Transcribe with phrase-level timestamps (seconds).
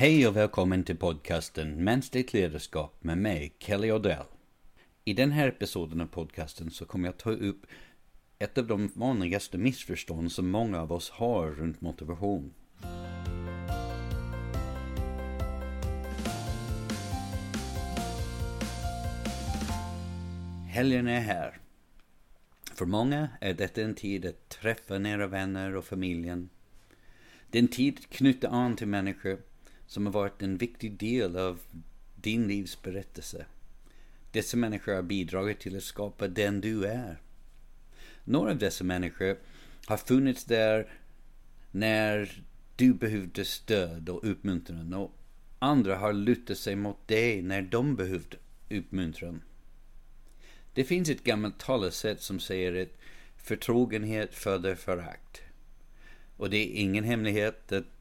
[0.00, 4.24] Hej och välkommen till podcasten Mänskligt ledarskap med mig, Kelly Odell.
[5.04, 7.66] I den här episoden av podcasten så kommer jag ta upp
[8.38, 12.54] ett av de vanligaste missförstånd som många av oss har runt motivation.
[20.68, 21.58] Helgen är här.
[22.74, 26.48] För många är detta en tid att träffa nära vänner och familjen.
[27.50, 29.49] Det är en tid att knyta an till människor
[29.90, 31.60] som har varit en viktig del av
[32.16, 33.46] din livs berättelse.
[34.32, 37.20] Dessa människor har bidragit till att skapa den du är.
[38.24, 39.38] Några av dessa människor
[39.86, 40.92] har funnits där
[41.70, 42.42] när
[42.76, 45.16] du behövde stöd och uppmuntran och
[45.58, 48.36] andra har lutat sig mot dig när de behövde
[48.70, 49.42] uppmuntran.
[50.74, 52.98] Det finns ett gammalt talesätt som säger att
[53.36, 55.42] förtrogenhet föder förakt.
[56.36, 57.99] Och det är ingen hemlighet att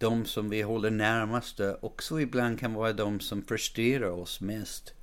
[0.00, 4.94] de som vi håller närmaste också ibland kan vara de som frustrerar oss mest.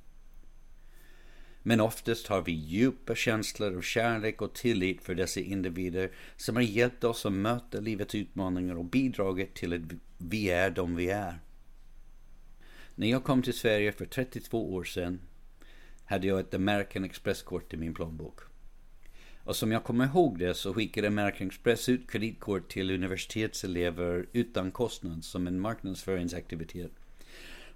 [1.62, 6.62] Men oftast har vi djupa känslor av kärlek och tillit för dessa individer som har
[6.62, 11.38] hjälpt oss att möta livets utmaningar och bidragit till att vi är de vi är.
[12.94, 15.20] När jag kom till Sverige för 32 år sedan
[16.04, 18.40] hade jag ett American Express-kort i min plånbok.
[19.48, 24.70] Och som jag kommer ihåg det så skickade American Express ut kreditkort till universitetselever utan
[24.70, 26.90] kostnad som en marknadsföringsaktivitet.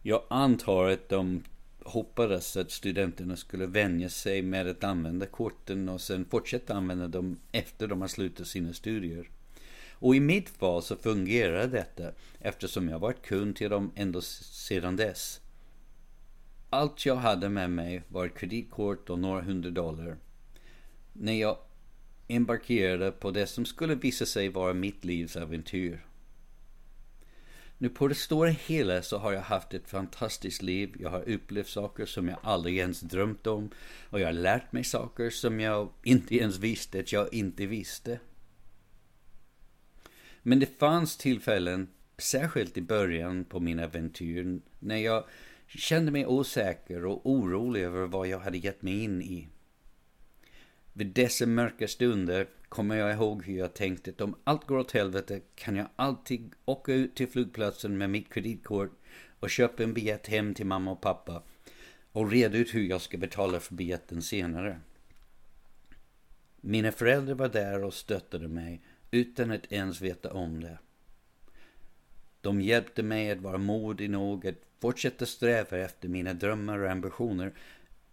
[0.02, 1.42] Jag antar att de
[1.84, 7.38] hoppades att studenterna skulle vänja sig med att använda korten och sen fortsätta använda dem
[7.52, 9.30] efter de har slutat sina studier.
[9.92, 14.96] Och i mitt fall så fungerar detta eftersom jag varit kund till dem ända sedan
[14.96, 15.40] dess.
[16.70, 20.16] Allt jag hade med mig var ett kreditkort och några hundra dollar.
[21.12, 21.58] När jag
[22.28, 26.04] embarkerade på det som skulle visa sig vara mitt livs äventyr.
[27.78, 30.96] Nu på det stora hela så har jag haft ett fantastiskt liv.
[31.00, 33.70] Jag har upplevt saker som jag aldrig ens drömt om.
[34.10, 38.20] Och jag har lärt mig saker som jag inte ens visste att jag inte visste.
[40.42, 45.24] Men det fanns tillfällen, särskilt i början på min äventyr, när jag
[45.66, 49.48] kände mig osäker och orolig över vad jag hade gett mig in i.
[50.92, 54.92] Vid dessa mörka stunder kommer jag ihåg hur jag tänkte att om allt går åt
[54.92, 58.90] helvete kan jag alltid åka ut till flygplatsen med mitt kreditkort
[59.40, 61.42] och köpa en biljett hem till mamma och pappa
[62.12, 64.80] och reda ut hur jag ska betala för biljetten senare.
[66.60, 68.80] Mina föräldrar var där och stöttade mig
[69.10, 70.78] utan att ens veta om det.
[72.40, 77.52] De hjälpte mig att vara modig nog att fortsätta sträva efter mina drömmar och ambitioner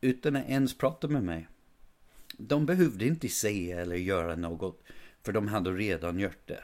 [0.01, 1.47] utan att ens prata med mig.
[2.41, 4.83] De behövde inte säga eller göra något,
[5.23, 6.63] för de hade redan gjort det.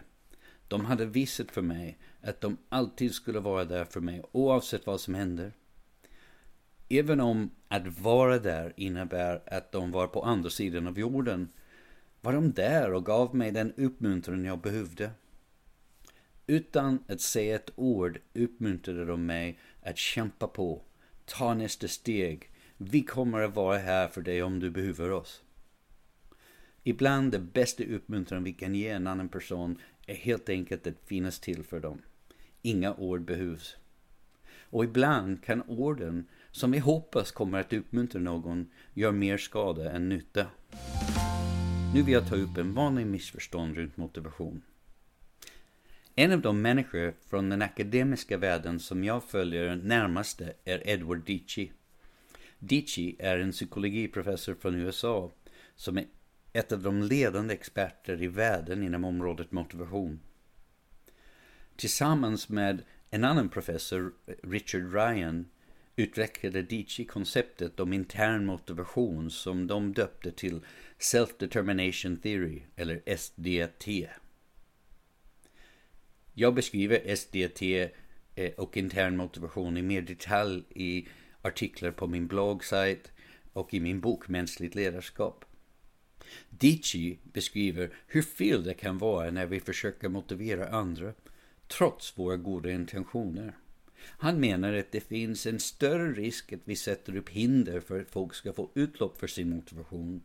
[0.68, 5.02] De hade visat för mig att de alltid skulle vara där för mig oavsett vad
[5.02, 5.52] som händer.
[6.90, 11.50] Även om att vara där innebär att de var på andra sidan av jorden
[12.22, 15.12] var de där och gav mig den uppmuntran jag behövde.
[16.48, 20.82] Utan att säga ett ord uppmuntrade de mig att kämpa på,
[21.26, 22.50] ta nästa steg.
[22.78, 25.42] Vi kommer att vara här för dig om du behöver oss.
[26.88, 31.40] Ibland det bästa uppmuntran vi kan ge en annan person är helt enkelt att finnas
[31.40, 32.02] till för dem.
[32.62, 33.78] Inga ord behövs.
[34.70, 40.10] Och ibland kan orden, som vi hoppas kommer att uppmuntra någon, göra mer skada än
[40.10, 40.48] nytta.
[41.94, 44.62] Nu vill jag ta upp en vanlig missförstånd runt motivation.
[46.16, 51.72] En av de människor från den akademiska världen som jag följer närmaste är Edward Dici.
[52.60, 55.32] Dici är en psykologiprofessor från USA
[55.76, 56.06] som är
[56.56, 60.20] ett av de ledande experter i världen inom området motivation.
[61.76, 65.46] Tillsammans med en annan professor, Richard Ryan,
[65.96, 70.62] utvecklade Dici konceptet om intern motivation som de döpte till
[71.00, 73.88] Self-Determination Theory, eller SDT.
[76.34, 77.62] Jag beskriver SDT
[78.36, 81.08] eh, och intern motivation i mer detalj i
[81.42, 83.12] artiklar på min bloggsajt
[83.54, 85.45] och i min bok Mänskligt ledarskap.
[86.50, 91.14] Dici beskriver hur fel det kan vara när vi försöker motivera andra
[91.68, 93.56] trots våra goda intentioner.
[94.08, 98.10] Han menar att det finns en större risk att vi sätter upp hinder för att
[98.10, 100.22] folk ska få utlopp för sin motivation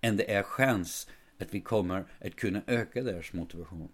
[0.00, 1.08] än det är chans
[1.38, 3.88] att vi kommer att kunna öka deras motivation.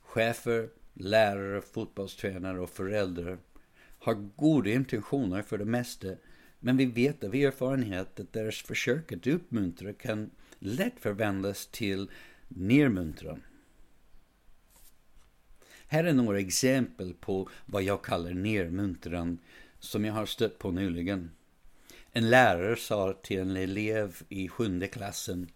[0.00, 3.38] Chefer, lärare, fotbollstränare och föräldrar
[3.98, 6.08] har goda intentioner för det mesta
[6.60, 12.10] men vi vet av erfarenhet att deras försök att uppmuntra kan lätt förvandlas till
[12.48, 13.42] nedmuntran.
[15.86, 19.38] Här är några exempel på vad jag kallar nermuntran
[19.78, 21.30] som jag har stött på nyligen.
[22.12, 25.50] En lärare sa till en elev i sjunde klassen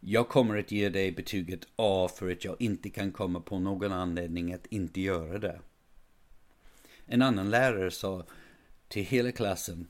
[0.00, 3.92] Jag kommer att ge dig betyget A för att jag inte kan komma på någon
[3.92, 5.60] anledning att inte göra det.
[7.06, 8.26] En annan lärare sa
[8.88, 9.86] till hela klassen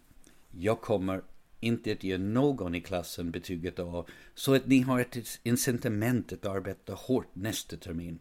[0.58, 1.22] jag kommer
[1.60, 4.04] inte att ge någon i klassen betyget A
[4.34, 8.18] så att ni har ett incitament att arbeta hårt nästa termin.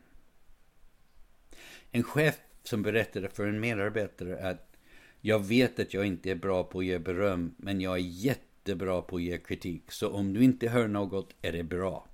[1.92, 4.78] En chef som berättade för en medarbetare att
[5.22, 9.02] jag vet att jag inte är bra på att ge beröm, men jag är jättebra
[9.02, 9.92] på att ge kritik.
[9.92, 12.08] Så om du inte hör något är det bra.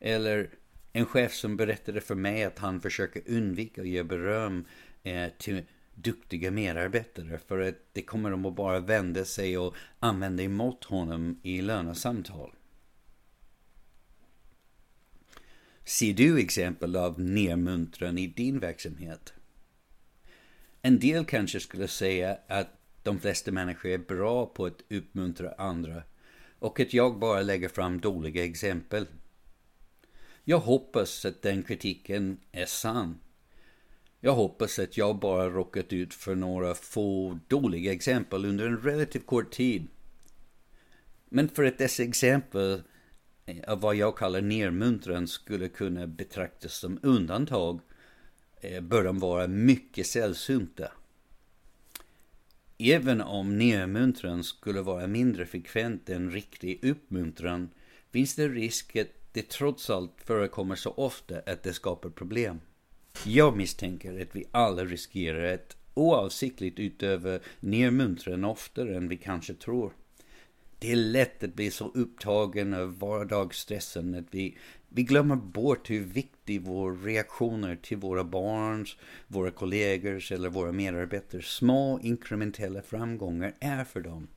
[0.00, 0.50] Eller
[0.92, 4.64] en chef som berättade för mig att han försöker undvika att ge beröm
[5.02, 5.62] eh, till
[6.02, 11.40] duktiga medarbetare för att det kommer de att bara vända sig och använda emot honom
[11.42, 12.50] i lönesamtal.
[15.84, 19.32] Ser du exempel av nedmuntran i din verksamhet?
[20.82, 22.68] En del kanske skulle säga att
[23.02, 26.02] de flesta människor är bra på att uppmuntra andra
[26.58, 29.06] och att jag bara lägger fram dåliga exempel.
[30.44, 33.18] Jag hoppas att den kritiken är sann.
[34.20, 39.26] Jag hoppas att jag bara råkat ut för några få dåliga exempel under en relativt
[39.26, 39.86] kort tid.
[41.28, 42.82] Men för att dessa exempel
[43.66, 47.80] av vad jag kallar nermuntran skulle kunna betraktas som undantag
[48.60, 50.92] eh, bör de vara mycket sällsynta.
[52.78, 57.70] Även om nermuntran skulle vara mindre frekvent än riktig uppmuntran
[58.10, 62.60] finns det risk att det trots allt förekommer så ofta att det skapar problem.
[63.24, 69.92] Jag misstänker att vi alla riskerar att oavsiktligt utöva nermuntran oftare än vi kanske tror.
[70.78, 74.58] Det är lätt att bli så upptagen av vardagsstressen att vi,
[74.88, 78.96] vi glömmer bort hur viktig vår reaktioner till våra barns,
[79.26, 84.28] våra kollegors eller våra medarbetares små inkrementella framgångar är för dem.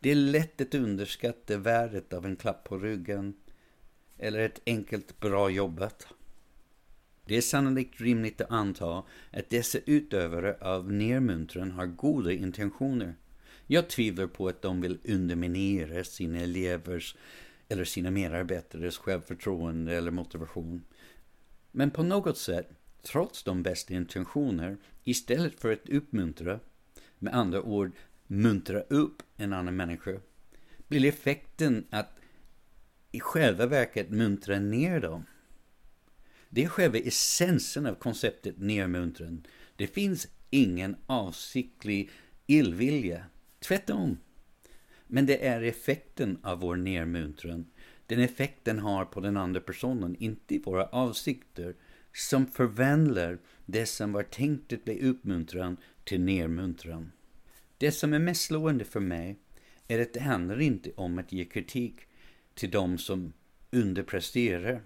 [0.00, 3.34] Det är lätt att underskatta värdet av en klapp på ryggen
[4.18, 6.06] eller ett enkelt bra jobbat.
[7.30, 13.14] Det är sannolikt rimligt att anta att dessa utövare av nermuntran har goda intentioner
[13.66, 17.16] jag tvivlar på att de vill underminera sina elevers
[17.68, 20.84] eller sina medarbetares självförtroende eller motivation.
[21.70, 22.68] Men på något sätt,
[23.02, 26.60] trots de bästa intentioner, istället för att uppmuntra,
[27.18, 27.92] med andra ord
[28.26, 30.20] muntra upp en annan människa,
[30.88, 32.18] blir effekten att
[33.12, 35.24] i själva verket muntra ner dem.
[36.52, 39.46] Det är själva essensen av konceptet nedmuntran.
[39.76, 42.10] Det finns ingen avsiktlig
[42.46, 43.24] illvilja
[43.60, 44.18] Tvärtom.
[45.06, 47.66] Men det är effekten av vår nedmuntran,
[48.06, 51.74] den effekten har på den andra personen, inte våra avsikter,
[52.12, 57.12] som förvandlar det som var tänkt att bli uppmuntran till nermuntran.
[57.78, 59.38] Det som är mest slående för mig
[59.88, 62.00] är att det handlar inte om att ge kritik
[62.54, 63.32] till de som
[63.70, 64.82] underpresterar.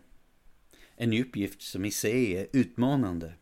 [0.96, 3.32] En uppgift som i sig är utmanande.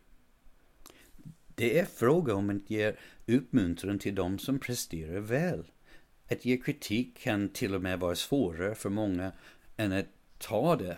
[1.55, 2.93] Det är fråga om att ge
[3.27, 5.63] uppmuntran till de som presterar väl.
[6.31, 9.31] Att ge kritik kan till och med vara svårare för många
[9.77, 10.07] än att
[10.37, 10.97] ta det.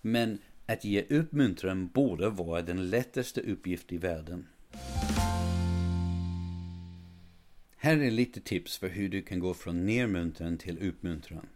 [0.00, 4.46] Men att ge uppmuntran borde vara den lättaste uppgift i världen.
[7.76, 11.48] Här är lite tips för hur du kan gå från nermuntran till uppmuntran.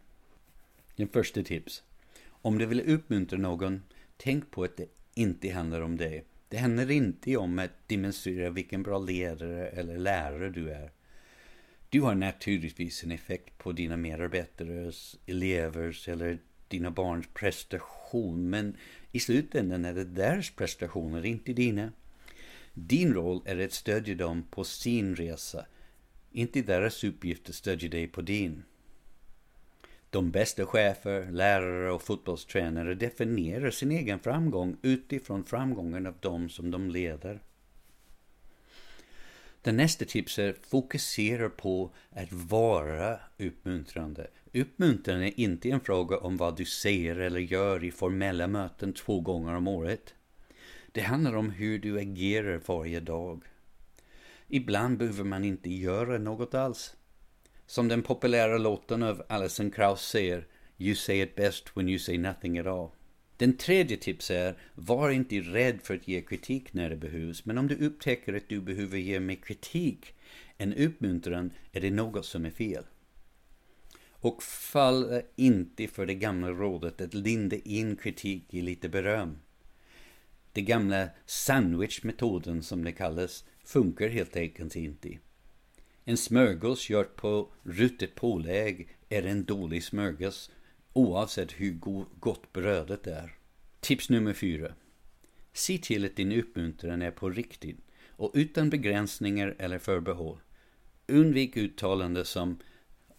[0.96, 1.82] Den första tips.
[2.26, 3.82] Om du vill uppmuntra någon,
[4.16, 8.82] tänk på att det inte handlar om dig det handlar inte om att demonstrera vilken
[8.82, 10.90] bra ledare eller lärare du är.
[11.88, 18.76] Du har naturligtvis en effekt på dina medarbetares, elevers eller dina barns prestation, men
[19.12, 21.92] i slutändan är det deras prestationer, inte dina.
[22.72, 25.66] Din roll är att stödja dem på sin resa,
[26.30, 28.62] inte deras uppgift att stödja dig på din.
[30.10, 36.70] De bästa chefer, lärare och fotbollstränare definierar sin egen framgång utifrån framgången av de som
[36.70, 37.40] de leder.
[39.62, 44.26] Det nästa tipset fokuserar på att vara uppmuntrande.
[44.52, 49.20] Uppmuntran är inte en fråga om vad du säger eller gör i formella möten två
[49.20, 50.14] gånger om året.
[50.92, 53.44] Det handlar om hur du agerar varje dag.
[54.48, 56.96] Ibland behöver man inte göra något alls.
[57.66, 60.46] Som den populära låten av Alison Krauss säger
[60.78, 62.90] You say it best when you say nothing at all.
[63.36, 67.58] Den tredje tipset är, var inte rädd för att ge kritik när det behövs, men
[67.58, 70.14] om du upptäcker att du behöver ge mer kritik
[70.56, 72.84] en uppmuntran är det något som är fel.
[74.10, 79.38] Och fall inte för det gamla rådet att linda in kritik i lite beröm.
[80.52, 85.18] Det gamla sandwichmetoden som det kallas funkar helt enkelt inte.
[86.08, 90.50] En smörgås gjord på ruttet pålägg är en dålig smörgås
[90.92, 91.78] oavsett hur
[92.20, 93.34] gott brödet är.
[93.80, 94.72] Tips nummer fyra.
[95.52, 97.76] Se till att din uppmuntran är på riktigt
[98.08, 100.40] och utan begränsningar eller förbehåll.
[101.06, 102.58] Undvik uttalanden som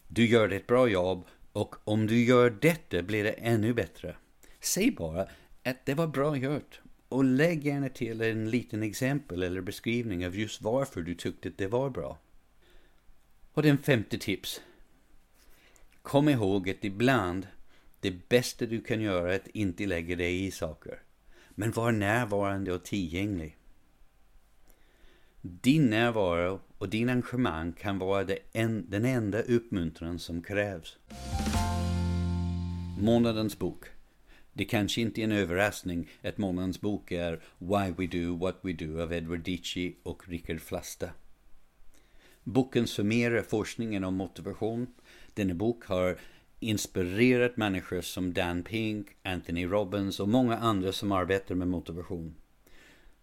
[0.08, 4.16] du gör ett bra jobb och om du gör detta blir det ännu bättre.
[4.60, 5.28] Säg bara
[5.64, 10.36] att det var bra gjort och lägg gärna till en liten exempel eller beskrivning av
[10.36, 12.20] just varför du tyckte att det var bra.
[13.58, 14.62] Och den femte tips.
[16.02, 17.48] Kom ihåg att ibland
[18.00, 21.02] det bästa du kan göra är att inte lägga dig i saker.
[21.50, 23.58] Men var närvarande och tillgänglig.
[25.42, 30.98] Din närvaro och din engagemang kan vara det en, den enda uppmuntran som krävs.
[33.00, 33.86] Månadens bok.
[34.54, 38.74] Det kanske inte är en överraskning att månadens bok är Why We Do What We
[38.74, 41.10] Do av Edward Dici och Richard Flasta.
[42.48, 44.88] Boken summerar forskningen om motivation.
[45.34, 46.20] Denna bok har
[46.60, 52.36] inspirerat människor som Dan Pink, Anthony Robbins och många andra som arbetar med motivation.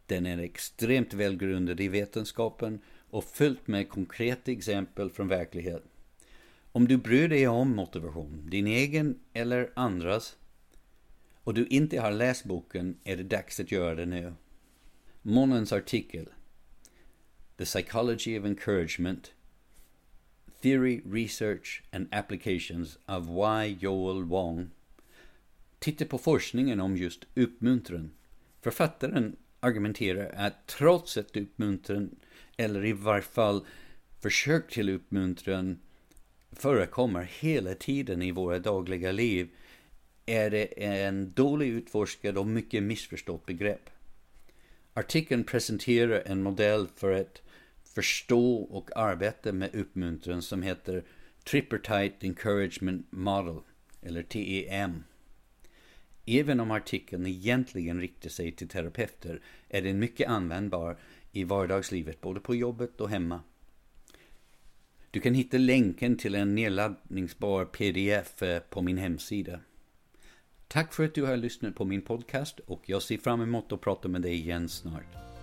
[0.06, 5.88] Den är extremt välgrundad i vetenskapen och fullt med konkreta exempel från verkligheten.
[6.72, 10.36] Om du bryr dig om motivation, din egen eller andras,
[11.34, 14.34] och du inte har läst boken är det dags att göra det nu.
[15.22, 16.28] Månens artikel
[17.56, 19.32] The Psychology of Encouragement
[20.60, 23.76] Theory, Research and Applications av Y.
[23.80, 24.70] Joel Wong
[25.78, 28.10] tittar på forskningen om just uppmuntran.
[28.60, 32.16] Författaren argumenterar att trots att uppmuntran,
[32.56, 33.66] eller i varje fall
[34.20, 35.78] försök till uppmuntran,
[36.52, 39.48] förekommer hela tiden i våra dagliga liv,
[40.26, 43.90] är det en dålig utforskad och mycket missförstått begrepp.
[44.94, 47.42] Artikeln presenterar en modell för att
[47.94, 51.04] förstå och arbeta med uppmuntran som heter
[51.44, 53.60] Tripartite Encouragement Model,
[54.02, 55.04] eller TEM.
[56.26, 60.98] Även om artikeln egentligen riktar sig till terapeuter är den mycket användbar
[61.32, 63.40] i vardagslivet, både på jobbet och hemma.
[65.10, 69.60] Du kan hitta länken till en nedladdningsbar pdf eh, på min hemsida.
[70.68, 73.80] Tack för att du har lyssnat på min podcast och jag ser fram emot att
[73.80, 75.33] prata med dig igen snart.